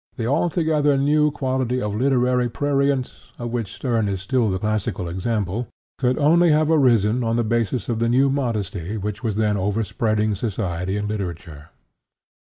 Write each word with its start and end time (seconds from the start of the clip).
The 0.17 0.25
altogether 0.25 0.97
new 0.97 1.29
quality 1.29 1.79
of 1.79 1.93
literary 1.93 2.49
prurience, 2.49 3.33
of 3.37 3.51
which 3.51 3.71
Sterne 3.75 4.07
is 4.07 4.19
still 4.19 4.49
the 4.49 4.57
classical 4.57 5.07
example, 5.07 5.67
could 5.99 6.17
only 6.17 6.49
have 6.49 6.71
arisen 6.71 7.23
on 7.23 7.35
the 7.35 7.43
basis 7.43 7.87
of 7.87 7.99
the 7.99 8.09
new 8.09 8.27
modesty 8.31 8.97
which 8.97 9.21
was 9.21 9.35
then 9.35 9.57
overspreading 9.57 10.33
society 10.33 10.97
and 10.97 11.07
literature. 11.07 11.69